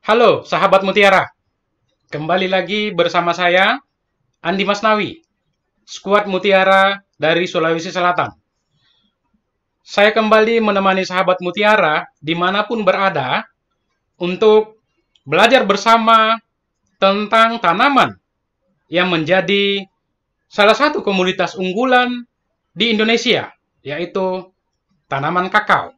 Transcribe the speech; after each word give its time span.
Halo 0.00 0.48
sahabat 0.48 0.80
Mutiara, 0.80 1.28
kembali 2.08 2.48
lagi 2.48 2.88
bersama 2.88 3.36
saya 3.36 3.84
Andi 4.40 4.64
Masnawi, 4.64 5.20
skuad 5.84 6.24
Mutiara 6.24 7.04
dari 7.20 7.44
Sulawesi 7.44 7.92
Selatan. 7.92 8.32
Saya 9.84 10.08
kembali 10.16 10.64
menemani 10.64 11.04
sahabat 11.04 11.44
Mutiara 11.44 12.08
di 12.16 12.32
mana 12.32 12.64
pun 12.64 12.80
berada 12.80 13.44
untuk 14.16 14.80
belajar 15.28 15.68
bersama 15.68 16.40
tentang 16.96 17.60
tanaman 17.60 18.16
yang 18.88 19.12
menjadi 19.12 19.84
salah 20.48 20.80
satu 20.80 21.04
komunitas 21.04 21.60
unggulan 21.60 22.24
di 22.72 22.88
Indonesia, 22.88 23.52
yaitu 23.84 24.48
tanaman 25.12 25.52
kakao. 25.52 25.92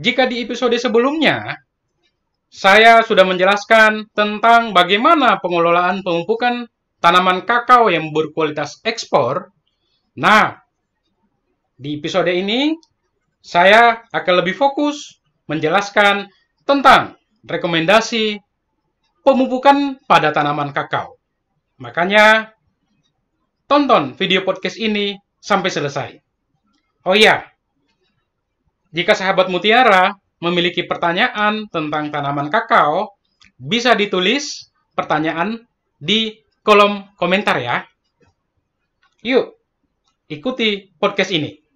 Jika 0.00 0.24
di 0.24 0.40
episode 0.40 0.80
sebelumnya 0.80 1.65
saya 2.56 3.04
sudah 3.04 3.28
menjelaskan 3.28 4.08
tentang 4.16 4.72
bagaimana 4.72 5.36
pengelolaan 5.44 6.00
pemupukan 6.00 6.64
tanaman 7.04 7.44
kakao 7.44 7.92
yang 7.92 8.16
berkualitas 8.16 8.80
ekspor. 8.80 9.52
Nah, 10.16 10.56
di 11.76 12.00
episode 12.00 12.32
ini 12.32 12.72
saya 13.44 14.00
akan 14.08 14.34
lebih 14.40 14.56
fokus 14.56 15.20
menjelaskan 15.52 16.32
tentang 16.64 17.20
rekomendasi 17.44 18.40
pemupukan 19.20 20.00
pada 20.08 20.32
tanaman 20.32 20.72
kakao. 20.72 21.20
Makanya, 21.76 22.56
tonton 23.68 24.16
video 24.16 24.48
podcast 24.48 24.80
ini 24.80 25.12
sampai 25.44 25.68
selesai. 25.68 26.10
Oh 27.04 27.12
iya, 27.12 27.52
jika 28.96 29.12
sahabat 29.12 29.52
mutiara 29.52 30.16
memiliki 30.46 30.86
pertanyaan 30.86 31.66
tentang 31.74 32.14
tanaman 32.14 32.46
kakao, 32.46 33.18
bisa 33.58 33.98
ditulis 33.98 34.70
pertanyaan 34.94 35.66
di 35.98 36.38
kolom 36.62 37.10
komentar 37.18 37.58
ya. 37.58 37.82
Yuk, 39.26 39.58
ikuti 40.30 40.94
podcast 41.02 41.34
ini. 41.34 41.66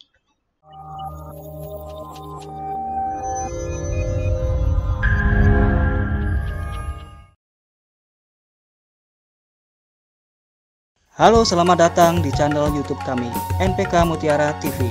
Halo, 11.21 11.45
selamat 11.45 11.77
datang 11.77 12.25
di 12.25 12.33
channel 12.33 12.73
YouTube 12.73 12.97
kami, 13.05 13.29
NPK 13.61 14.09
Mutiara 14.09 14.57
TV. 14.57 14.89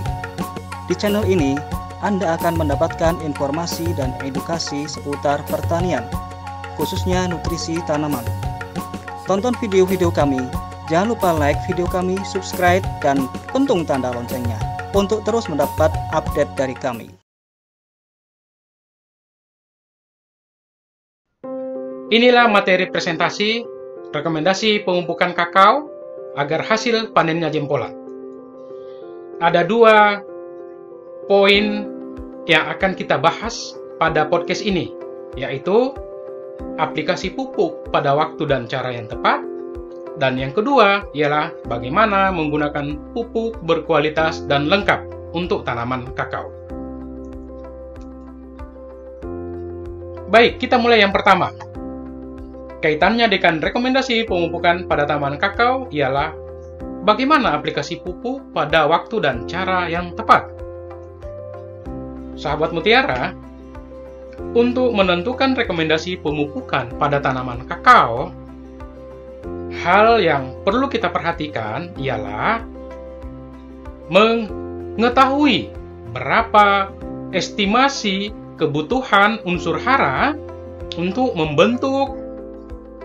Di 0.86 0.94
channel 0.94 1.26
ini, 1.26 1.58
Anda 2.00 2.40
akan 2.40 2.56
mendapatkan 2.56 3.20
informasi 3.20 3.92
dan 3.92 4.16
edukasi 4.24 4.88
seputar 4.88 5.44
pertanian, 5.52 6.08
khususnya 6.80 7.28
nutrisi 7.28 7.84
tanaman. 7.84 8.24
Tonton 9.28 9.52
video-video 9.60 10.08
kami, 10.08 10.40
jangan 10.88 11.12
lupa 11.12 11.36
like 11.36 11.60
video 11.68 11.84
kami, 11.92 12.16
subscribe, 12.24 12.88
dan 13.04 13.28
pentung 13.52 13.84
tanda 13.84 14.16
loncengnya 14.16 14.56
untuk 14.96 15.28
terus 15.28 15.52
mendapat 15.52 15.92
update 16.16 16.56
dari 16.56 16.74
kami. 16.80 17.12
Inilah 22.10 22.48
materi 22.48 22.88
presentasi 22.90 23.62
rekomendasi 24.16 24.88
pemupukan 24.88 25.36
kakao 25.36 25.86
agar 26.40 26.64
hasil 26.64 27.12
panennya 27.12 27.52
jempolan. 27.52 27.92
Ada 29.44 29.68
dua 29.68 30.26
poin 31.30 31.86
yang 32.50 32.66
akan 32.74 32.98
kita 32.98 33.22
bahas 33.22 33.78
pada 34.02 34.26
podcast 34.26 34.66
ini, 34.66 34.90
yaitu 35.38 35.94
aplikasi 36.82 37.30
pupuk 37.30 37.86
pada 37.94 38.18
waktu 38.18 38.50
dan 38.50 38.66
cara 38.66 38.90
yang 38.90 39.06
tepat, 39.06 39.46
dan 40.18 40.42
yang 40.42 40.50
kedua 40.50 41.06
ialah 41.14 41.54
bagaimana 41.70 42.34
menggunakan 42.34 43.14
pupuk 43.14 43.62
berkualitas 43.62 44.42
dan 44.50 44.66
lengkap 44.66 45.06
untuk 45.38 45.62
tanaman 45.64 46.10
kakao. 46.18 46.50
Baik, 50.34 50.58
kita 50.58 50.82
mulai 50.82 51.06
yang 51.06 51.14
pertama. 51.14 51.54
Kaitannya 52.82 53.30
dengan 53.30 53.62
rekomendasi 53.62 54.26
pemupukan 54.26 54.90
pada 54.90 55.06
tanaman 55.06 55.38
kakao 55.38 55.86
ialah 55.94 56.34
bagaimana 57.06 57.54
aplikasi 57.54 58.02
pupuk 58.02 58.50
pada 58.50 58.90
waktu 58.90 59.22
dan 59.22 59.46
cara 59.46 59.86
yang 59.86 60.18
tepat. 60.18 60.59
Sahabat 62.40 62.72
Mutiara, 62.72 63.36
untuk 64.56 64.96
menentukan 64.96 65.52
rekomendasi 65.60 66.24
pemupukan 66.24 66.88
pada 66.96 67.20
tanaman 67.20 67.68
kakao, 67.68 68.32
hal 69.84 70.24
yang 70.24 70.64
perlu 70.64 70.88
kita 70.88 71.12
perhatikan 71.12 71.92
ialah 72.00 72.64
mengetahui 74.08 75.76
berapa 76.16 76.96
estimasi 77.36 78.32
kebutuhan 78.56 79.44
unsur 79.44 79.76
hara 79.78 80.34
untuk 80.96 81.36
membentuk 81.36 82.16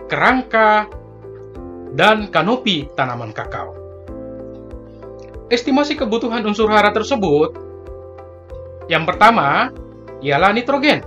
kerangka, 0.07 0.89
dan 1.95 2.27
kanopi 2.29 2.91
tanaman 2.93 3.31
kakao. 3.31 3.73
Estimasi 5.47 5.95
kebutuhan 5.95 6.43
unsur 6.43 6.67
hara 6.67 6.91
tersebut 6.91 7.64
yang 8.91 9.03
pertama 9.03 9.73
ialah 10.21 10.53
nitrogen. 10.53 11.01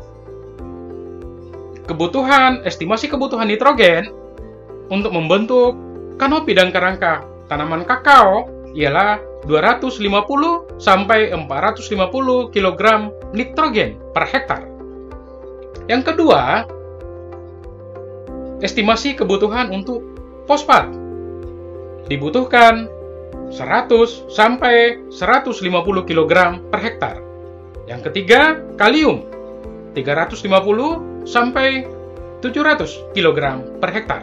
Kebutuhan 1.89 2.62
estimasi 2.69 3.09
kebutuhan 3.09 3.49
nitrogen 3.49 4.12
untuk 4.93 5.12
membentuk 5.15 5.72
kanopi 6.21 6.53
dan 6.53 6.69
kerangka 6.69 7.25
tanaman 7.49 7.87
kakao 7.88 8.50
ialah 8.77 9.19
250 9.49 10.03
sampai 10.77 11.33
450 11.33 12.53
kg 12.53 12.83
nitrogen 13.33 13.97
per 14.12 14.25
hektar. 14.28 14.62
Yang 15.88 16.12
kedua, 16.12 16.69
estimasi 18.61 19.17
kebutuhan 19.17 19.72
untuk 19.72 20.05
fosfat. 20.44 20.91
Dibutuhkan 22.12 22.88
100 23.49 24.28
sampai 24.28 25.00
150 25.09 26.05
kg 26.05 26.33
per 26.69 26.81
hektar. 26.84 27.28
Yang 27.88 28.12
ketiga, 28.12 28.60
kalium 28.76 29.25
350 29.97 31.25
sampai 31.25 31.88
700 32.44 33.16
kg 33.16 33.38
per 33.81 33.91
hektar. 33.97 34.22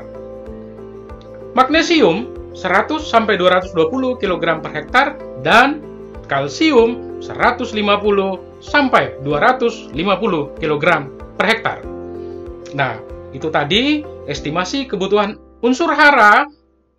Magnesium 1.58 2.30
100 2.54 3.02
sampai 3.02 3.36
220 3.42 4.22
kg 4.22 4.46
per 4.62 4.72
hektar 4.72 5.08
dan 5.42 5.82
kalsium 6.30 7.20
150 7.20 7.74
sampai 8.62 9.18
250 9.26 10.62
kg 10.62 10.86
per 11.34 11.46
hektar. 11.50 11.78
Nah, 12.78 13.02
itu 13.34 13.50
tadi 13.50 14.06
estimasi 14.30 14.86
kebutuhan 14.86 15.36
unsur 15.66 15.90
hara 15.90 16.46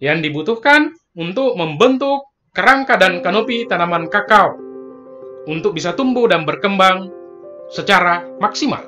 yang 0.02 0.18
dibutuhkan 0.18 0.92
untuk 1.14 1.54
membentuk 1.54 2.26
kerangka 2.50 2.98
dan 2.98 3.22
kanopi 3.22 3.64
tanaman 3.64 4.10
kakao 4.10 4.65
untuk 5.46 5.78
bisa 5.78 5.94
tumbuh 5.94 6.26
dan 6.26 6.42
berkembang 6.42 7.10
secara 7.70 8.26
maksimal. 8.42 8.82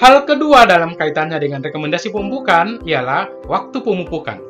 Hal 0.00 0.24
kedua 0.24 0.64
dalam 0.64 0.96
kaitannya 0.96 1.36
dengan 1.36 1.60
rekomendasi 1.60 2.10
pemupukan 2.10 2.80
ialah 2.84 3.28
waktu 3.44 3.78
pemupukan. 3.80 4.40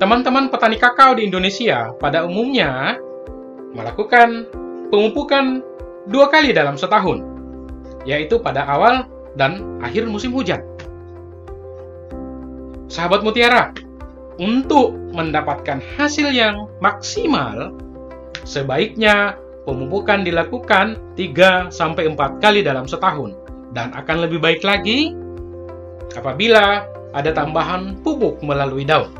Teman-teman 0.00 0.48
petani 0.48 0.80
kakao 0.80 1.18
di 1.18 1.28
Indonesia 1.28 1.92
pada 2.00 2.24
umumnya 2.24 2.96
melakukan 3.76 4.48
pemupukan 4.88 5.60
dua 6.08 6.32
kali 6.32 6.56
dalam 6.56 6.80
setahun, 6.80 7.20
yaitu 8.08 8.40
pada 8.40 8.64
awal 8.64 9.04
dan 9.36 9.78
akhir 9.84 10.08
musim 10.08 10.32
hujan. 10.32 10.64
Sahabat 12.90 13.22
Mutiara, 13.22 13.70
untuk 14.40 14.96
mendapatkan 15.12 15.78
hasil 16.00 16.32
yang 16.32 16.66
maksimal, 16.80 17.70
sebaiknya 18.50 19.38
pemupukan 19.62 20.26
dilakukan 20.26 20.98
3 21.14 21.70
4 21.70 22.42
kali 22.42 22.66
dalam 22.66 22.90
setahun 22.90 23.38
dan 23.70 23.94
akan 23.94 24.26
lebih 24.26 24.42
baik 24.42 24.66
lagi 24.66 25.14
apabila 26.18 26.82
ada 27.14 27.30
tambahan 27.30 28.02
pupuk 28.02 28.42
melalui 28.42 28.82
daun. 28.82 29.14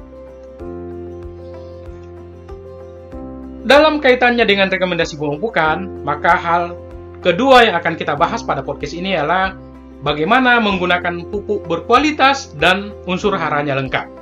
Dalam 3.63 4.03
kaitannya 4.03 4.43
dengan 4.43 4.67
rekomendasi 4.67 5.15
pemupukan, 5.15 6.03
maka 6.03 6.35
hal 6.35 6.75
kedua 7.23 7.63
yang 7.71 7.79
akan 7.79 7.95
kita 7.95 8.19
bahas 8.19 8.43
pada 8.43 8.67
podcast 8.67 8.99
ini 8.99 9.15
adalah 9.15 9.55
bagaimana 10.03 10.59
menggunakan 10.59 11.31
pupuk 11.31 11.71
berkualitas 11.71 12.51
dan 12.59 12.91
unsur 13.07 13.39
haranya 13.39 13.79
lengkap. 13.79 14.20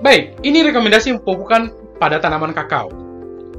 Baik, 0.00 0.40
ini 0.40 0.64
rekomendasi 0.64 1.20
pemupukan 1.20 1.76
pada 2.00 2.16
tanaman 2.16 2.56
kakao. 2.56 2.88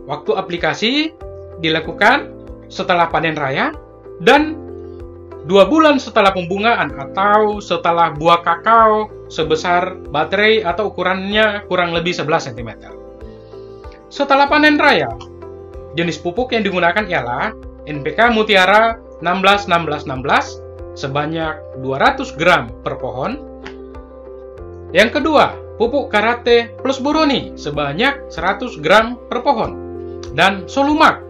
Waktu 0.10 0.34
aplikasi 0.34 1.14
dilakukan 1.62 2.34
setelah 2.66 3.14
panen 3.14 3.38
raya 3.38 3.70
dan 4.26 4.58
dua 5.46 5.70
bulan 5.70 6.02
setelah 6.02 6.34
pembungaan 6.34 6.98
atau 6.98 7.62
setelah 7.62 8.10
buah 8.18 8.42
kakao 8.42 9.14
sebesar 9.30 10.02
baterai 10.10 10.66
atau 10.66 10.90
ukurannya 10.90 11.70
kurang 11.70 11.94
lebih 11.94 12.18
11 12.18 12.50
cm. 12.50 12.90
Setelah 14.10 14.50
panen 14.50 14.82
raya, 14.82 15.14
jenis 15.94 16.18
pupuk 16.18 16.58
yang 16.58 16.66
digunakan 16.66 17.06
ialah 17.06 17.54
NPK 17.86 18.34
Mutiara 18.34 18.98
16-16-16 19.22 20.98
sebanyak 20.98 21.54
200 21.86 22.34
gram 22.34 22.74
per 22.82 22.98
pohon. 22.98 23.38
Yang 24.90 25.22
kedua, 25.22 25.61
pupuk 25.81 26.13
Karate 26.13 26.78
plus 26.78 27.01
Boroni 27.01 27.57
sebanyak 27.57 28.30
100 28.30 28.78
gram 28.86 29.18
per 29.25 29.42
pohon. 29.42 29.74
Dan 30.38 30.69
Solumak 30.69 31.25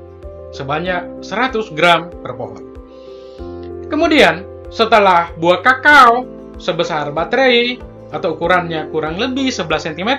sebanyak 0.51 1.23
100 1.23 1.71
gram 1.71 2.11
per 2.19 2.35
pohon. 2.35 2.59
Kemudian, 3.87 4.43
setelah 4.67 5.31
buah 5.39 5.63
kakao 5.63 6.27
sebesar 6.59 7.15
baterai 7.15 7.79
atau 8.11 8.35
ukurannya 8.35 8.91
kurang 8.91 9.15
lebih 9.15 9.47
11 9.47 9.95
cm, 9.95 10.11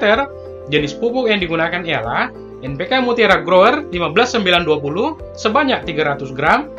jenis 0.73 0.97
pupuk 0.97 1.29
yang 1.29 1.37
digunakan 1.37 1.85
ialah 1.85 2.33
NPK 2.65 3.05
Mutiara 3.05 3.45
Grower 3.45 3.85
15920 3.93 5.37
sebanyak 5.37 5.85
300 5.85 6.33
gram 6.33 6.73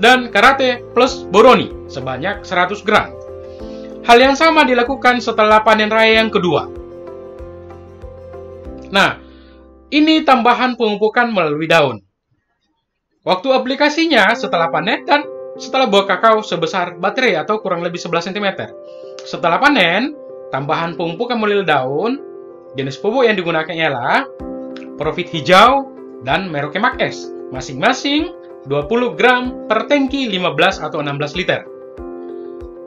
dan 0.00 0.32
Karate 0.32 0.80
plus 0.96 1.28
Boroni 1.28 1.68
sebanyak 1.92 2.40
100 2.48 2.80
gram. 2.80 3.12
Hal 4.08 4.18
yang 4.20 4.36
sama 4.36 4.64
dilakukan 4.64 5.20
setelah 5.20 5.60
panen 5.60 5.92
raya 5.92 6.24
yang 6.24 6.32
kedua. 6.32 6.83
Nah, 8.94 9.18
ini 9.90 10.22
tambahan 10.22 10.78
pemupukan 10.78 11.34
melalui 11.34 11.66
daun. 11.66 11.98
Waktu 13.26 13.50
aplikasinya 13.50 14.30
setelah 14.38 14.70
panen 14.70 15.02
dan 15.02 15.26
setelah 15.58 15.90
buah 15.90 16.06
kakao 16.06 16.46
sebesar 16.46 16.94
baterai 17.02 17.42
atau 17.42 17.58
kurang 17.58 17.82
lebih 17.82 17.98
11 17.98 18.30
cm. 18.30 18.70
Setelah 19.26 19.58
panen, 19.58 20.14
tambahan 20.54 20.94
pemupukan 20.94 21.34
melalui 21.34 21.66
daun, 21.66 22.22
jenis 22.78 23.00
pupuk 23.02 23.26
yang 23.26 23.34
digunakan 23.34 23.74
ialah 23.74 24.30
Profit 24.94 25.26
hijau, 25.34 25.90
dan 26.22 26.46
Merauke 26.48 26.78
Max 26.78 26.94
S, 27.02 27.16
masing-masing 27.50 28.30
20 28.70 29.18
gram 29.18 29.66
per 29.66 29.90
tangki 29.90 30.30
15 30.30 30.86
atau 30.86 31.02
16 31.02 31.34
liter. 31.34 31.66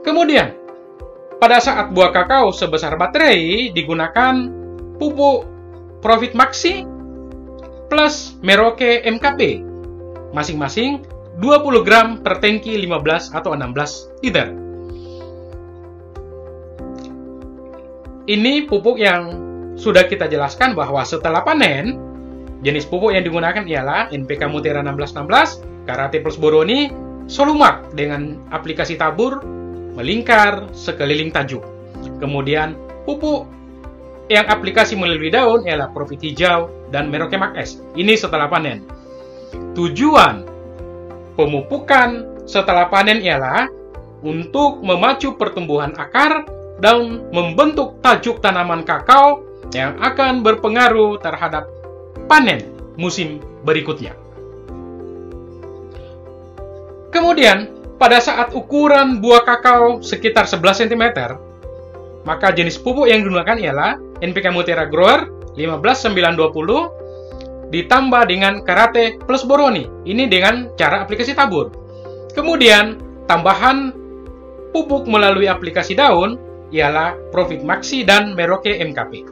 Kemudian, 0.08 0.56
pada 1.38 1.60
saat 1.60 1.92
buah 1.92 2.16
kakao 2.16 2.56
sebesar 2.56 2.96
baterai 2.96 3.70
digunakan 3.76 4.34
pupuk 4.96 5.57
Profit 6.00 6.38
Maxi 6.38 6.86
plus 7.88 8.38
Merauke 8.44 9.02
MKP, 9.02 9.64
masing-masing 10.36 11.02
20 11.40 11.88
gram 11.88 12.08
per 12.22 12.38
tangki 12.42 12.78
15 12.78 13.34
atau 13.34 13.54
16 13.54 14.26
liter. 14.26 14.48
Ini 18.28 18.68
pupuk 18.68 19.00
yang 19.00 19.48
sudah 19.80 20.04
kita 20.04 20.28
jelaskan 20.28 20.76
bahwa 20.76 21.00
setelah 21.08 21.48
panen, 21.48 21.96
jenis 22.60 22.84
pupuk 22.84 23.16
yang 23.16 23.24
digunakan 23.24 23.64
ialah 23.64 24.12
NPK 24.12 24.52
Mutiara 24.52 24.84
1616, 24.84 25.88
Karate 25.88 26.20
Plus 26.20 26.36
Boroni, 26.36 26.92
Solumak 27.28 27.92
dengan 27.96 28.40
aplikasi 28.52 29.00
tabur 29.00 29.44
melingkar 29.96 30.68
sekeliling 30.76 31.32
tajuk. 31.32 31.64
Kemudian 32.20 32.76
pupuk 33.08 33.48
yang 34.28 34.48
aplikasi 34.48 35.00
melalui 35.00 35.32
daun 35.32 35.64
ialah 35.64 35.92
Profit 35.96 36.20
Hijau 36.20 36.92
dan 36.92 37.08
Merauke 37.08 37.40
S. 37.56 37.80
Ini 37.96 38.14
setelah 38.20 38.52
panen. 38.52 38.84
Tujuan 39.76 40.44
pemupukan 41.40 42.44
setelah 42.44 42.92
panen 42.92 43.24
ialah 43.24 43.72
untuk 44.24 44.84
memacu 44.84 45.40
pertumbuhan 45.40 45.96
akar 45.96 46.44
dan 46.84 47.28
membentuk 47.32 48.04
tajuk 48.04 48.44
tanaman 48.44 48.84
kakao 48.84 49.46
yang 49.72 49.96
akan 50.00 50.44
berpengaruh 50.44 51.20
terhadap 51.24 51.68
panen 52.28 52.64
musim 53.00 53.40
berikutnya. 53.64 54.16
Kemudian, 57.14 57.72
pada 57.98 58.22
saat 58.22 58.54
ukuran 58.54 59.24
buah 59.24 59.42
kakao 59.42 60.06
sekitar 60.06 60.46
11 60.46 60.86
cm, 60.86 61.04
maka 62.28 62.52
jenis 62.52 62.76
pupuk 62.76 63.08
yang 63.08 63.24
digunakan 63.24 63.56
ialah 63.56 63.96
NPK 64.20 64.52
Mutiara 64.52 64.92
Grower 64.92 65.32
15920 65.56 67.72
ditambah 67.72 68.22
dengan 68.28 68.60
Karate 68.68 69.16
plus 69.24 69.48
Boroni. 69.48 69.88
Ini 70.04 70.28
dengan 70.28 70.76
cara 70.76 71.08
aplikasi 71.08 71.32
tabur. 71.32 71.72
Kemudian, 72.36 73.00
tambahan 73.32 73.96
pupuk 74.76 75.08
melalui 75.08 75.48
aplikasi 75.48 75.96
daun 75.96 76.36
ialah 76.76 77.16
Profit 77.32 77.64
Maxi 77.64 78.04
dan 78.04 78.36
Merauke 78.36 78.76
MKP. 78.76 79.24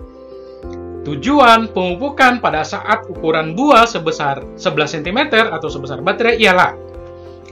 Tujuan 1.06 1.70
pemupukan 1.70 2.42
pada 2.42 2.66
saat 2.66 3.06
ukuran 3.06 3.54
buah 3.54 3.86
sebesar 3.86 4.42
11 4.58 5.00
cm 5.00 5.20
atau 5.54 5.70
sebesar 5.70 6.02
baterai 6.02 6.42
ialah 6.42 6.74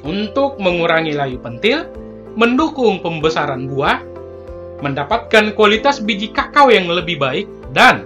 untuk 0.01 0.57
mengurangi 0.57 1.13
layu 1.13 1.37
pentil, 1.37 1.85
mendukung 2.33 2.97
pembesaran 2.99 3.69
buah, 3.69 4.01
mendapatkan 4.83 5.55
kualitas 5.55 6.03
biji 6.03 6.35
kakao 6.35 6.67
yang 6.67 6.91
lebih 6.91 7.15
baik, 7.15 7.47
dan 7.71 8.03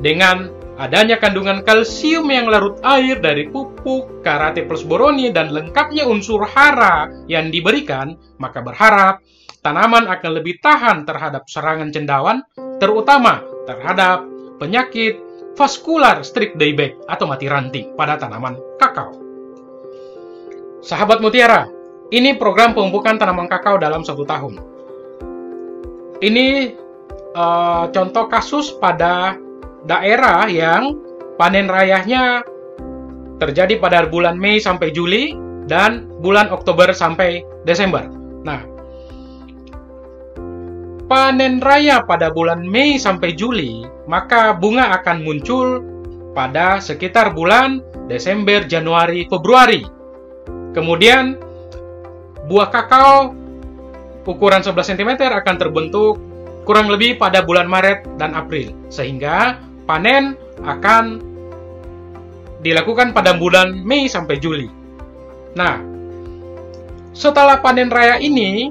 dengan 0.00 0.48
adanya 0.80 1.20
kandungan 1.20 1.60
kalsium 1.62 2.32
yang 2.32 2.48
larut 2.48 2.80
air 2.82 3.20
dari 3.20 3.46
pupuk, 3.52 4.24
karate 4.24 4.64
plus 4.64 4.82
boroni, 4.82 5.28
dan 5.28 5.52
lengkapnya 5.52 6.08
unsur 6.08 6.48
hara 6.48 7.06
yang 7.28 7.52
diberikan, 7.52 8.16
maka 8.40 8.64
berharap 8.64 9.20
tanaman 9.60 10.10
akan 10.10 10.30
lebih 10.42 10.58
tahan 10.58 11.04
terhadap 11.04 11.46
serangan 11.46 11.92
cendawan, 11.92 12.42
terutama 12.82 13.44
terhadap 13.68 14.26
penyakit 14.58 15.22
vaskular 15.54 16.24
strict 16.24 16.58
dieback 16.58 16.96
atau 17.06 17.28
mati 17.28 17.46
ranting 17.46 17.94
pada 17.94 18.16
tanaman 18.18 18.58
kakao. 18.80 19.14
Sahabat 20.82 21.22
Mutiara, 21.22 21.70
ini 22.10 22.34
program 22.34 22.74
pemupukan 22.74 23.14
tanaman 23.22 23.46
kakao 23.46 23.78
dalam 23.78 24.02
satu 24.02 24.26
tahun. 24.26 24.58
Ini 26.22 26.70
uh, 27.34 27.90
contoh 27.90 28.30
kasus 28.30 28.78
pada 28.78 29.34
daerah 29.90 30.46
yang 30.46 30.94
panen 31.34 31.66
rayanya 31.66 32.46
terjadi 33.42 33.82
pada 33.82 34.06
bulan 34.06 34.38
Mei 34.38 34.62
sampai 34.62 34.94
Juli 34.94 35.34
dan 35.66 36.06
bulan 36.22 36.46
Oktober 36.54 36.94
sampai 36.94 37.42
Desember. 37.66 38.06
Nah, 38.46 38.62
panen 41.10 41.58
raya 41.58 42.06
pada 42.06 42.30
bulan 42.30 42.62
Mei 42.70 43.02
sampai 43.02 43.34
Juli, 43.34 43.82
maka 44.06 44.54
bunga 44.54 44.94
akan 45.02 45.26
muncul 45.26 45.82
pada 46.38 46.78
sekitar 46.78 47.34
bulan 47.34 47.82
Desember, 48.06 48.62
Januari, 48.62 49.26
Februari. 49.26 49.82
Kemudian, 50.70 51.34
buah 52.46 52.70
kakao 52.70 53.41
ukuran 54.24 54.62
11 54.62 54.94
cm 54.94 55.10
akan 55.30 55.56
terbentuk 55.58 56.18
kurang 56.62 56.86
lebih 56.86 57.18
pada 57.18 57.42
bulan 57.42 57.66
Maret 57.66 58.06
dan 58.18 58.38
April, 58.38 58.70
sehingga 58.86 59.58
panen 59.84 60.38
akan 60.62 61.18
dilakukan 62.62 63.10
pada 63.10 63.34
bulan 63.34 63.74
Mei 63.82 64.06
sampai 64.06 64.38
Juli. 64.38 64.70
Nah, 65.58 65.82
setelah 67.12 67.58
panen 67.58 67.90
raya 67.90 68.22
ini, 68.22 68.70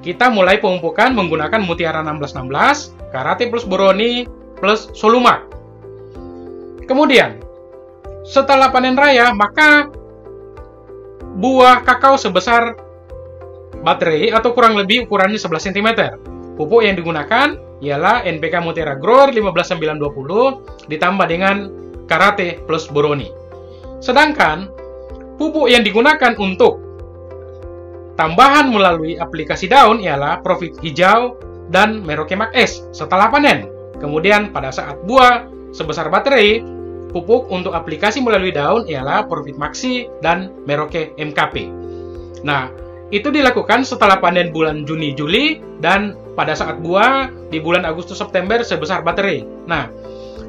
kita 0.00 0.32
mulai 0.32 0.58
pemupukan 0.58 1.12
menggunakan 1.12 1.60
Mutiara 1.60 2.00
1616, 2.00 2.96
Karate 3.12 3.52
plus 3.52 3.68
Boroni 3.68 4.24
plus 4.56 4.88
Solumak. 4.96 5.44
Kemudian, 6.88 7.40
setelah 8.24 8.72
panen 8.72 8.96
raya, 8.96 9.32
maka 9.36 9.92
buah 11.36 11.84
kakao 11.84 12.16
sebesar 12.16 12.83
baterai 13.84 14.32
atau 14.32 14.56
kurang 14.56 14.74
lebih 14.74 15.06
ukurannya 15.06 15.36
11 15.36 15.68
cm. 15.70 15.88
Pupuk 16.56 16.82
yang 16.82 16.96
digunakan 16.96 17.60
ialah 17.84 18.24
NPK 18.24 18.64
Mutiara 18.64 18.96
Grower 18.96 19.30
15920 19.30 20.88
ditambah 20.88 21.26
dengan 21.28 21.56
Karate 22.08 22.64
plus 22.64 22.88
Boroni. 22.88 23.28
Sedangkan 24.00 24.72
pupuk 25.36 25.68
yang 25.68 25.84
digunakan 25.84 26.32
untuk 26.40 26.84
Tambahan 28.14 28.70
melalui 28.70 29.18
aplikasi 29.18 29.66
daun 29.66 29.98
ialah 29.98 30.38
profit 30.38 30.78
hijau 30.86 31.34
dan 31.74 31.98
Merauke 32.06 32.38
Max 32.38 32.50
S 32.54 32.72
setelah 32.94 33.26
panen. 33.26 33.66
Kemudian 33.98 34.54
pada 34.54 34.70
saat 34.70 35.02
buah 35.02 35.50
sebesar 35.74 36.14
baterai, 36.14 36.62
pupuk 37.10 37.50
untuk 37.50 37.74
aplikasi 37.74 38.22
melalui 38.22 38.54
daun 38.54 38.86
ialah 38.86 39.26
Profit 39.26 39.58
Maxi 39.58 40.06
dan 40.22 40.54
Merauke 40.62 41.10
MKP. 41.18 41.66
Nah, 42.46 42.70
itu 43.14 43.30
dilakukan 43.30 43.86
setelah 43.86 44.18
panen 44.18 44.50
bulan 44.50 44.82
Juni 44.82 45.14
Juli 45.14 45.62
dan 45.78 46.18
pada 46.34 46.58
saat 46.58 46.82
buah 46.82 47.30
di 47.46 47.62
bulan 47.62 47.86
Agustus 47.86 48.18
September 48.18 48.58
sebesar 48.66 49.06
baterai. 49.06 49.46
Nah, 49.70 49.86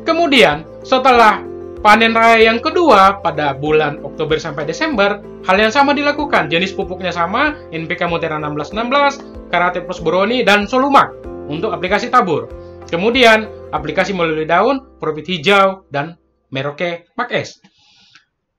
kemudian 0.01 0.65
setelah 0.81 1.45
panen 1.85 2.17
raya 2.17 2.49
yang 2.49 2.57
kedua 2.57 3.21
pada 3.21 3.53
bulan 3.53 4.01
Oktober 4.01 4.41
sampai 4.41 4.65
Desember, 4.65 5.21
hal 5.45 5.57
yang 5.61 5.69
sama 5.69 5.93
dilakukan. 5.93 6.49
Jenis 6.49 6.73
pupuknya 6.73 7.13
sama, 7.13 7.53
NPK 7.69 8.09
Mutiara 8.09 8.41
1616, 8.41 9.53
Karate 9.53 9.85
Plus 9.85 10.01
Boroni, 10.01 10.41
dan 10.41 10.65
Solumak 10.65 11.13
untuk 11.45 11.69
aplikasi 11.69 12.09
tabur. 12.09 12.49
Kemudian, 12.89 13.69
aplikasi 13.69 14.17
melalui 14.17 14.49
daun, 14.49 14.97
Profit 14.97 15.29
Hijau, 15.29 15.85
dan 15.93 16.17
Merauke 16.49 17.05
Makes. 17.13 17.61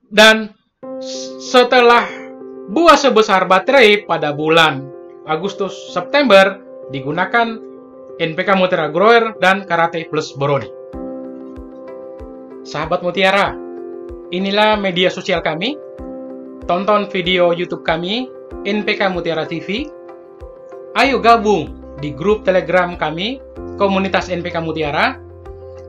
Dan 0.07 0.55
setelah 1.43 2.26
buah 2.67 2.99
sebesar 2.99 3.47
baterai 3.47 4.03
pada 4.03 4.35
bulan 4.35 4.83
Agustus 5.23 5.71
September 5.95 6.59
digunakan 6.91 7.55
NPK 8.19 8.49
Mutiara 8.59 8.91
Grower 8.91 9.39
dan 9.39 9.63
Karate 9.63 10.07
Plus 10.11 10.35
Boroni. 10.35 10.67
Sahabat 12.67 12.99
Mutiara, 12.99 13.55
inilah 14.35 14.75
media 14.75 15.07
sosial 15.07 15.39
kami. 15.39 15.79
Tonton 16.67 17.07
video 17.07 17.55
YouTube 17.55 17.87
kami, 17.87 18.27
NPK 18.67 19.07
Mutiara 19.07 19.47
TV. 19.47 19.87
Ayo 20.99 21.23
gabung 21.23 21.71
di 22.03 22.11
grup 22.11 22.43
Telegram 22.43 22.99
kami, 22.99 23.39
komunitas 23.79 24.27
NPK 24.27 24.59
Mutiara. 24.59 25.15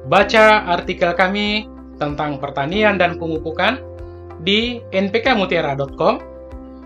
Baca 0.06 0.62
artikel 0.70 1.11
kami 1.18 1.66
tentang 1.99 2.38
pertanian 2.38 2.94
dan 2.94 3.18
pemupukan 3.18 3.82
di 4.47 4.78
npkmutiara.com 4.94 6.38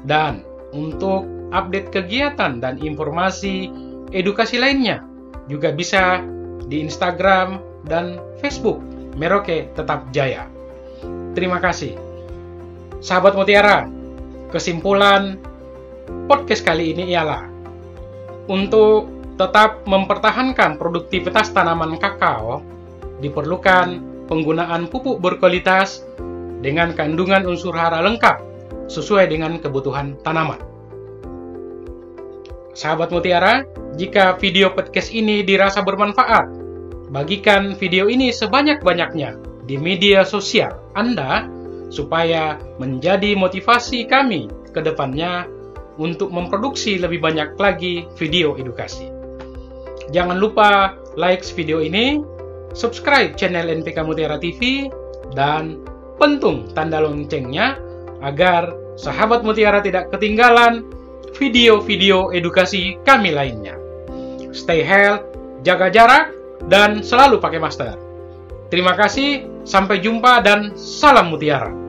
dan 0.06 0.42
untuk 0.72 1.26
update 1.52 1.92
kegiatan 1.92 2.58
dan 2.58 2.80
informasi 2.80 3.68
edukasi 4.10 4.56
lainnya 4.56 5.04
juga 5.46 5.70
bisa 5.70 6.22
di 6.66 6.80
Instagram 6.80 7.60
dan 7.84 8.16
Facebook 8.40 8.80
Merauke 9.12 9.68
tetap 9.76 10.08
jaya. 10.16 10.48
Terima 11.36 11.60
kasih. 11.60 11.92
Sahabat 13.04 13.36
Mutiara, 13.36 13.84
kesimpulan 14.48 15.36
podcast 16.30 16.64
kali 16.64 16.96
ini 16.96 17.12
ialah 17.12 17.44
untuk 18.48 19.10
tetap 19.36 19.84
mempertahankan 19.84 20.80
produktivitas 20.80 21.52
tanaman 21.52 21.98
kakao 22.00 22.64
diperlukan 23.20 24.00
penggunaan 24.30 24.88
pupuk 24.88 25.18
berkualitas 25.20 26.04
dengan 26.62 26.94
kandungan 26.94 27.44
unsur 27.44 27.74
hara 27.74 28.00
lengkap 28.00 28.51
sesuai 28.92 29.32
dengan 29.32 29.56
kebutuhan 29.56 30.20
tanaman. 30.20 30.60
Sahabat 32.76 33.08
Mutiara, 33.08 33.64
jika 33.96 34.36
video 34.36 34.72
podcast 34.76 35.12
ini 35.12 35.40
dirasa 35.40 35.80
bermanfaat, 35.80 36.62
Bagikan 37.12 37.76
video 37.76 38.08
ini 38.08 38.32
sebanyak-banyaknya 38.32 39.36
di 39.68 39.76
media 39.76 40.24
sosial 40.24 40.72
Anda 40.96 41.44
supaya 41.92 42.56
menjadi 42.80 43.36
motivasi 43.36 44.08
kami 44.08 44.48
ke 44.72 44.80
depannya 44.80 45.44
untuk 46.00 46.32
memproduksi 46.32 46.96
lebih 46.96 47.20
banyak 47.20 47.52
lagi 47.60 48.08
video 48.16 48.56
edukasi. 48.56 49.12
Jangan 50.08 50.40
lupa 50.40 50.96
like 51.20 51.44
video 51.52 51.84
ini, 51.84 52.24
subscribe 52.72 53.36
channel 53.36 53.68
NPK 53.68 54.08
Mutiara 54.08 54.40
TV, 54.40 54.88
dan 55.36 55.84
pentung 56.16 56.64
tanda 56.72 57.04
loncengnya 57.04 57.76
agar 58.24 58.72
sahabat 58.96 59.42
Mutiara 59.42 59.80
tidak 59.82 60.12
ketinggalan 60.12 60.86
video-video 61.36 62.30
edukasi 62.30 63.00
kami 63.02 63.32
lainnya. 63.32 63.76
Stay 64.52 64.84
healthy, 64.84 65.24
jaga 65.64 65.88
jarak, 65.88 66.24
dan 66.68 67.00
selalu 67.00 67.40
pakai 67.40 67.58
masker. 67.58 67.96
Terima 68.68 68.96
kasih, 68.96 69.44
sampai 69.64 70.00
jumpa 70.00 70.40
dan 70.44 70.76
salam 70.76 71.32
mutiara. 71.32 71.81